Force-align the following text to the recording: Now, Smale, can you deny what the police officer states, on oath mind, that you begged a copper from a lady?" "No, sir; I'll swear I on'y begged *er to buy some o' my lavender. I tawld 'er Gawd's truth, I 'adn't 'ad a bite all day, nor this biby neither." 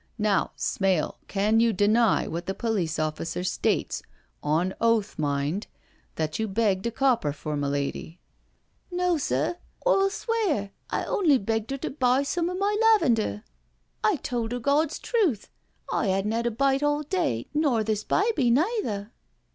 Now, 0.17 0.53
Smale, 0.55 1.19
can 1.27 1.59
you 1.59 1.71
deny 1.73 2.25
what 2.27 2.47
the 2.47 2.55
police 2.55 2.97
officer 2.97 3.43
states, 3.43 4.01
on 4.41 4.73
oath 4.81 5.19
mind, 5.19 5.67
that 6.15 6.39
you 6.39 6.47
begged 6.47 6.87
a 6.87 6.91
copper 6.91 7.31
from 7.31 7.63
a 7.63 7.69
lady?" 7.69 8.19
"No, 8.89 9.19
sir; 9.19 9.57
I'll 9.85 10.09
swear 10.09 10.71
I 10.89 11.05
on'y 11.05 11.37
begged 11.37 11.71
*er 11.73 11.77
to 11.77 11.91
buy 11.91 12.23
some 12.23 12.49
o' 12.49 12.55
my 12.55 12.75
lavender. 12.93 13.43
I 14.03 14.15
tawld 14.15 14.53
'er 14.53 14.59
Gawd's 14.59 14.97
truth, 14.97 15.51
I 15.91 16.09
'adn't 16.09 16.33
'ad 16.33 16.47
a 16.47 16.51
bite 16.51 16.81
all 16.81 17.03
day, 17.03 17.45
nor 17.53 17.83
this 17.83 18.03
biby 18.03 18.49
neither." 18.51 19.11